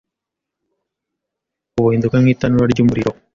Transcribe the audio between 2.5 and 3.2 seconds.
ry’umuriro.